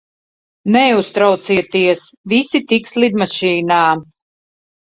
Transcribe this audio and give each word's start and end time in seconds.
Neuztraucieties, 0.75 2.01
visi 2.35 2.63
tiks 2.73 2.99
lidmašīnā. 3.07 3.81